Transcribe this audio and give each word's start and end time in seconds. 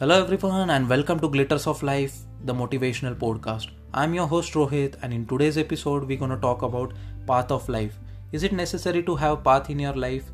Hello, 0.00 0.22
everyone, 0.22 0.70
and 0.70 0.88
welcome 0.88 1.18
to 1.18 1.28
Glitters 1.28 1.66
of 1.66 1.82
Life, 1.82 2.18
the 2.44 2.54
motivational 2.54 3.16
podcast. 3.16 3.70
I'm 3.92 4.14
your 4.14 4.28
host 4.28 4.52
Rohit, 4.52 4.94
and 5.02 5.12
in 5.12 5.26
today's 5.26 5.58
episode, 5.58 6.04
we're 6.04 6.16
going 6.16 6.30
to 6.30 6.36
talk 6.36 6.62
about 6.62 6.92
path 7.26 7.50
of 7.50 7.68
life. 7.68 7.98
Is 8.30 8.44
it 8.44 8.52
necessary 8.52 9.02
to 9.02 9.16
have 9.16 9.42
path 9.42 9.70
in 9.70 9.80
your 9.80 9.94
life? 9.94 10.30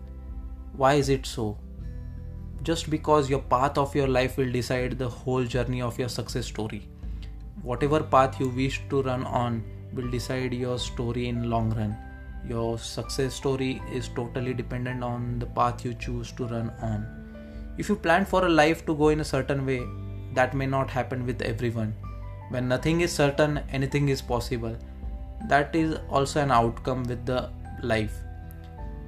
Why 0.77 0.93
is 0.97 1.09
it 1.09 1.25
so? 1.25 1.57
Just 2.63 2.91
because 2.91 3.31
your 3.31 3.39
path 3.39 3.79
of 3.79 3.95
your 3.95 4.07
life 4.07 4.37
will 4.37 4.53
decide 4.53 4.99
the 4.99 5.09
whole 5.09 5.45
journey 5.45 5.81
of 5.81 5.99
your 5.99 6.11
success 6.11 6.45
story. 6.45 6.87
Whatever 7.63 8.03
path 8.03 8.39
you 8.39 8.51
wish 8.51 8.83
to 8.91 9.01
run 9.01 9.25
on 9.25 9.65
will 9.95 10.11
decide 10.11 10.53
your 10.53 10.79
story 10.79 11.29
in 11.29 11.49
long 11.49 11.71
run. 11.71 11.97
Your 12.47 12.77
success 12.77 13.33
story 13.33 13.81
is 13.91 14.09
totally 14.09 14.53
dependent 14.53 15.03
on 15.03 15.39
the 15.39 15.47
path 15.47 15.87
you 15.87 15.95
choose 15.95 16.33
to 16.33 16.49
run 16.49 16.71
on 16.83 17.24
if 17.79 17.89
you 17.89 17.97
plan 17.97 18.25
for 18.25 18.45
a 18.45 18.49
life 18.49 18.87
to 18.87 18.95
go 18.95 19.09
in 19.09 19.21
a 19.21 19.25
certain 19.25 19.67
way, 19.67 19.83
that 20.35 20.55
may 20.55 20.67
not 20.67 20.91
happen 20.91 21.27
with 21.27 21.43
everyone. 21.43 21.95
When 22.51 22.69
nothing 22.69 23.01
is 23.01 23.13
certain, 23.13 23.61
anything 23.73 24.09
is 24.09 24.23
possible. 24.23 24.77
That 25.49 25.75
is 25.75 25.99
also 26.09 26.41
an 26.41 26.51
outcome 26.51 27.05
with 27.05 27.27
the 27.27 27.51
life. 27.83 28.15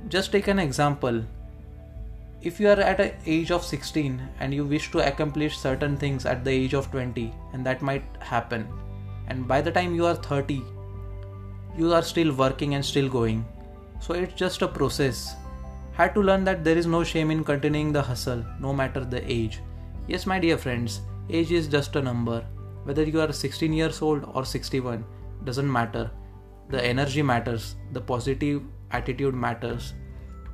Just 0.08 0.32
take 0.32 0.48
an 0.48 0.58
example. 0.58 1.22
If 2.42 2.60
you 2.60 2.68
are 2.68 2.80
at 2.80 3.00
an 3.00 3.12
age 3.26 3.50
of 3.50 3.64
16 3.64 4.20
and 4.40 4.54
you 4.54 4.64
wish 4.64 4.90
to 4.92 5.06
accomplish 5.06 5.56
certain 5.58 5.96
things 5.96 6.26
at 6.26 6.44
the 6.44 6.50
age 6.50 6.74
of 6.74 6.90
20, 6.90 7.32
and 7.52 7.64
that 7.66 7.82
might 7.82 8.04
happen, 8.20 8.66
and 9.28 9.48
by 9.48 9.60
the 9.60 9.72
time 9.72 9.94
you 9.94 10.06
are 10.06 10.14
30, 10.14 10.62
you 11.76 11.92
are 11.92 12.02
still 12.02 12.32
working 12.32 12.74
and 12.74 12.84
still 12.84 13.08
going. 13.08 13.44
So 14.00 14.14
it's 14.14 14.34
just 14.34 14.62
a 14.62 14.68
process 14.68 15.34
had 15.96 16.14
to 16.14 16.22
learn 16.22 16.44
that 16.44 16.62
there 16.62 16.76
is 16.76 16.86
no 16.86 17.02
shame 17.02 17.30
in 17.30 17.42
continuing 17.42 17.90
the 17.90 18.02
hustle, 18.02 18.44
no 18.60 18.72
matter 18.72 19.02
the 19.02 19.20
age. 19.32 19.60
Yes, 20.06 20.26
my 20.26 20.38
dear 20.38 20.58
friends, 20.58 21.00
age 21.30 21.52
is 21.52 21.68
just 21.68 21.96
a 21.96 22.02
number. 22.02 22.44
Whether 22.84 23.04
you 23.04 23.20
are 23.22 23.32
16 23.32 23.72
years 23.72 24.02
old 24.02 24.30
or 24.34 24.44
61, 24.44 25.06
doesn't 25.44 25.72
matter. 25.72 26.10
The 26.68 26.84
energy 26.84 27.22
matters, 27.22 27.76
the 27.92 28.00
positive 28.00 28.62
attitude 28.90 29.34
matters. 29.34 29.94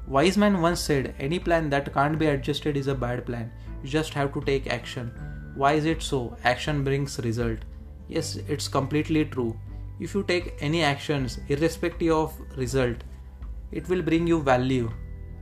Wise 0.06 0.36
man 0.36 0.60
once 0.62 0.80
said, 0.80 1.14
Any 1.18 1.40
plan 1.40 1.68
that 1.70 1.92
can't 1.92 2.18
be 2.20 2.26
adjusted 2.26 2.76
is 2.76 2.86
a 2.86 2.94
bad 2.94 3.26
plan. 3.26 3.50
You 3.82 3.88
just 3.88 4.14
have 4.14 4.32
to 4.34 4.40
take 4.42 4.68
action. 4.68 5.12
Why 5.56 5.72
is 5.72 5.86
it 5.86 6.02
so? 6.02 6.36
Action 6.44 6.84
brings 6.84 7.18
result. 7.18 7.58
Yes, 8.08 8.36
it's 8.36 8.68
completely 8.68 9.24
true. 9.24 9.58
If 9.98 10.14
you 10.14 10.22
take 10.22 10.54
any 10.60 10.84
actions, 10.84 11.40
irrespective 11.48 12.12
of 12.12 12.40
result, 12.56 12.98
it 13.72 13.88
will 13.88 14.02
bring 14.02 14.26
you 14.26 14.40
value 14.40 14.90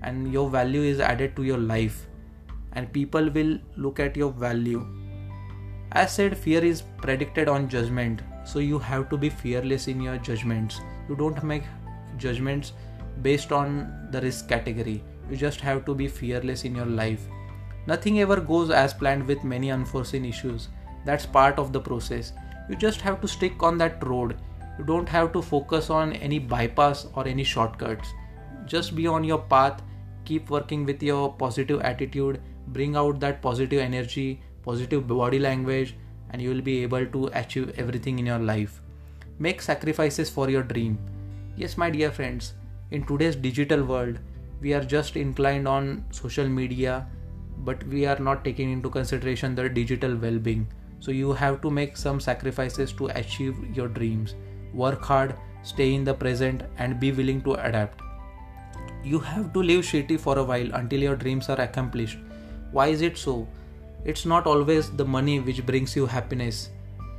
and 0.03 0.33
your 0.33 0.49
value 0.49 0.83
is 0.83 1.01
added 1.01 1.37
to 1.37 1.43
your 1.43 1.59
life. 1.59 2.07
And 2.73 2.93
people 2.93 3.29
will 3.31 3.59
look 3.77 4.01
at 4.01 4.17
your 4.17 4.31
value. 4.31 4.87
As 5.93 6.13
said 6.13 6.37
fear 6.37 6.65
is 6.65 6.83
predicted 6.99 7.49
on 7.49 7.69
judgment. 7.69 8.23
So 8.45 8.59
you 8.59 8.79
have 8.79 9.09
to 9.11 9.17
be 9.17 9.29
fearless 9.29 9.89
in 9.89 10.01
your 10.01 10.17
judgments. 10.19 10.81
You 11.09 11.17
don't 11.17 11.43
make 11.43 11.65
judgments 12.17 12.73
based 13.23 13.53
on 13.53 14.09
the 14.11 14.21
risk 14.21 14.49
category. 14.49 15.03
You 15.31 15.37
just 15.37 15.61
have 15.61 15.85
to 15.85 15.95
be 15.95 16.09
fearless 16.09 16.65
in 16.65 16.75
your 16.75 16.87
life. 16.87 17.27
Nothing 17.87 18.21
ever 18.21 18.41
goes 18.41 18.71
as 18.71 18.95
planned 18.95 19.27
with 19.27 19.45
many 19.45 19.71
unforeseen 19.71 20.25
issues. 20.25 20.69
That's 21.05 21.27
part 21.27 21.59
of 21.59 21.73
the 21.73 21.81
process. 21.81 22.33
You 22.69 22.77
just 22.77 23.01
have 23.01 23.21
to 23.21 23.29
stick 23.29 23.63
on 23.63 23.79
that 23.79 24.07
road. 24.07 24.37
You 24.79 24.85
don't 24.85 25.09
have 25.09 25.33
to 25.33 25.43
focus 25.43 25.91
on 25.91 26.13
any 26.15 26.39
bypass 26.39 27.07
or 27.15 27.27
any 27.27 27.45
shortcuts. 27.45 28.09
Just 28.67 28.95
be 28.95 29.07
on 29.07 29.25
your 29.25 29.39
path 29.39 29.83
keep 30.31 30.51
working 30.59 30.87
with 30.93 31.03
your 31.03 31.33
positive 31.43 31.81
attitude 31.91 32.41
bring 32.79 32.97
out 33.03 33.21
that 33.21 33.43
positive 33.43 33.81
energy 33.91 34.29
positive 34.63 35.07
body 35.09 35.39
language 35.39 35.95
and 36.31 36.43
you 36.43 36.51
will 36.51 36.67
be 36.71 36.83
able 36.83 37.07
to 37.07 37.29
achieve 37.35 37.73
everything 37.77 38.19
in 38.19 38.27
your 38.27 38.39
life. 38.39 38.81
Make 39.39 39.63
sacrifices 39.63 40.31
for 40.31 40.49
your 40.49 40.63
dream. 40.63 40.99
Yes 41.57 41.77
my 41.77 41.91
dear 41.91 42.11
friends 42.11 42.53
in 42.91 43.07
today's 43.07 43.37
digital 43.37 43.83
world 43.85 44.19
we 44.61 44.75
are 44.75 44.85
just 44.85 45.17
inclined 45.17 45.67
on 45.67 46.05
social 46.11 46.49
media 46.49 47.07
but 47.65 47.83
we 47.95 48.05
are 48.07 48.19
not 48.19 48.45
taking 48.45 48.71
into 48.71 48.91
consideration 48.91 49.55
the 49.55 49.69
digital 49.69 50.15
well-being. 50.17 50.67
So 51.01 51.11
you 51.11 51.33
have 51.33 51.61
to 51.63 51.71
make 51.71 51.97
some 51.97 52.21
sacrifices 52.21 52.93
to 52.93 53.07
achieve 53.07 53.57
your 53.77 53.89
dreams. 53.89 54.35
Work 54.75 55.03
hard 55.03 55.35
stay 55.63 55.95
in 55.95 56.05
the 56.05 56.15
present 56.15 56.63
and 56.79 57.01
be 57.01 57.13
willing 57.13 57.43
to 57.43 57.55
adapt 57.55 58.03
you 59.03 59.19
have 59.19 59.53
to 59.53 59.63
live 59.63 59.85
shitty 59.85 60.19
for 60.21 60.39
a 60.39 60.45
while 60.45 60.75
until 60.75 61.01
your 61.01 61.17
dreams 61.17 61.49
are 61.49 61.61
accomplished. 61.61 62.19
Why 62.73 62.89
is 62.89 63.03
it 63.03 63.17
so? 63.17 63.49
It's 64.05 64.25
not 64.25 64.47
always 64.47 64.91
the 64.91 65.05
money 65.05 65.41
which 65.41 65.65
brings 65.67 65.97
you 65.97 66.07
happiness. 66.07 66.71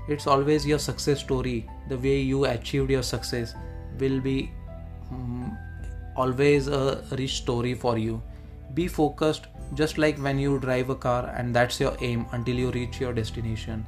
It's 0.07 0.27
always 0.27 0.65
your 0.65 0.79
success 0.79 1.19
story. 1.19 1.69
The 1.89 1.97
way 1.97 2.19
you 2.19 2.45
achieved 2.45 2.89
your 2.89 3.03
success 3.03 3.53
will 3.99 4.19
be 4.19 4.51
um, 5.11 5.57
always 6.15 6.67
a 6.67 7.03
rich 7.11 7.37
story 7.37 7.73
for 7.73 7.97
you. 7.97 8.21
Be 8.73 8.87
focused 8.87 9.47
just 9.73 9.97
like 9.97 10.17
when 10.17 10.39
you 10.39 10.59
drive 10.59 10.89
a 10.89 10.95
car 10.95 11.33
and 11.37 11.55
that's 11.55 11.79
your 11.79 11.95
aim 12.01 12.25
until 12.31 12.55
you 12.55 12.71
reach 12.71 12.99
your 12.99 13.13
destination. 13.13 13.85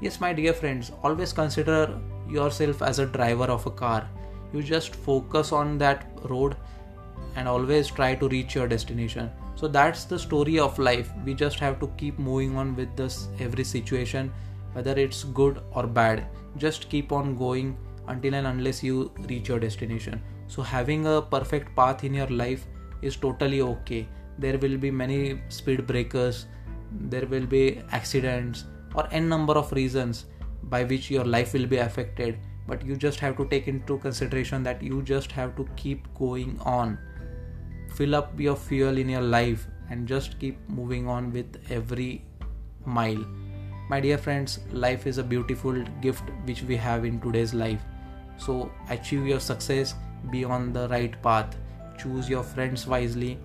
Yes, 0.00 0.20
my 0.20 0.32
dear 0.32 0.52
friends, 0.52 0.90
always 1.02 1.32
consider 1.32 1.98
yourself 2.28 2.82
as 2.82 2.98
a 2.98 3.06
driver 3.06 3.44
of 3.44 3.66
a 3.66 3.70
car. 3.70 4.08
You 4.52 4.62
just 4.62 4.96
focus 4.96 5.52
on 5.52 5.78
that 5.78 6.06
road 6.24 6.56
and 7.36 7.48
always 7.48 7.88
try 7.88 8.14
to 8.14 8.28
reach 8.28 8.54
your 8.54 8.68
destination. 8.68 9.30
So 9.54 9.68
that's 9.68 10.04
the 10.04 10.18
story 10.18 10.58
of 10.58 10.78
life. 10.78 11.10
We 11.24 11.34
just 11.34 11.58
have 11.60 11.80
to 11.80 11.88
keep 11.96 12.18
moving 12.18 12.56
on 12.56 12.74
with 12.76 12.96
this 12.96 13.28
every 13.38 13.64
situation 13.64 14.32
whether 14.72 14.92
it's 14.92 15.24
good 15.24 15.60
or 15.74 15.86
bad. 15.86 16.26
Just 16.56 16.88
keep 16.88 17.12
on 17.12 17.36
going 17.36 17.76
until 18.08 18.34
and 18.34 18.46
unless 18.46 18.82
you 18.82 19.12
reach 19.28 19.48
your 19.48 19.58
destination. 19.58 20.22
So 20.48 20.62
having 20.62 21.06
a 21.06 21.20
perfect 21.20 21.76
path 21.76 22.04
in 22.04 22.14
your 22.14 22.28
life 22.28 22.66
is 23.02 23.16
totally 23.16 23.60
okay. 23.60 24.08
There 24.38 24.58
will 24.58 24.78
be 24.78 24.90
many 24.90 25.42
speed 25.48 25.86
breakers 25.86 26.46
there 27.00 27.26
will 27.26 27.46
be 27.46 27.80
accidents 27.90 28.64
or 28.94 29.08
n 29.10 29.28
number 29.28 29.54
of 29.54 29.72
reasons 29.72 30.26
by 30.64 30.84
which 30.84 31.10
your 31.10 31.24
life 31.24 31.52
will 31.54 31.66
be 31.66 31.78
affected. 31.78 32.38
But 32.66 32.84
you 32.86 32.96
just 32.96 33.18
have 33.20 33.36
to 33.38 33.46
take 33.46 33.66
into 33.66 33.98
consideration 33.98 34.62
that 34.62 34.82
you 34.82 35.02
just 35.02 35.32
have 35.32 35.56
to 35.56 35.66
keep 35.76 36.06
going 36.14 36.60
on 36.64 36.98
fill 37.94 38.14
up 38.14 38.38
your 38.38 38.56
fuel 38.56 38.98
in 38.98 39.08
your 39.08 39.22
life 39.22 39.66
and 39.90 40.06
just 40.08 40.38
keep 40.38 40.58
moving 40.68 41.08
on 41.08 41.32
with 41.32 41.60
every 41.70 42.24
mile. 42.84 43.24
My 43.88 44.00
dear 44.00 44.16
friends, 44.16 44.60
life 44.72 45.06
is 45.06 45.18
a 45.18 45.22
beautiful 45.22 45.82
gift 46.00 46.22
which 46.44 46.62
we 46.62 46.76
have 46.76 47.04
in 47.04 47.20
today's 47.20 47.52
life. 47.52 47.82
So 48.38 48.70
achieve 48.88 49.26
your 49.26 49.40
success, 49.40 49.94
be 50.30 50.44
on 50.44 50.72
the 50.72 50.88
right 50.88 51.20
path, 51.22 51.56
choose 51.98 52.28
your 52.28 52.42
friends 52.42 52.86
wisely, 52.86 53.38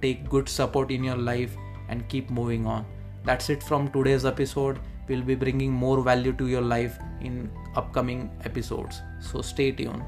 take 0.00 0.28
good 0.28 0.48
support 0.48 0.90
in 0.90 1.04
your 1.04 1.16
life, 1.16 1.54
and 1.88 2.08
keep 2.08 2.30
moving 2.30 2.66
on. 2.66 2.86
That's 3.24 3.50
it 3.50 3.62
from 3.62 3.88
today's 3.92 4.24
episode. 4.24 4.78
We'll 5.08 5.22
be 5.22 5.34
bringing 5.34 5.70
more 5.70 6.00
value 6.02 6.32
to 6.32 6.46
your 6.46 6.62
life 6.62 6.98
in 7.20 7.50
upcoming 7.74 8.30
episodes. 8.44 9.02
So 9.20 9.42
stay 9.42 9.72
tuned. 9.72 10.02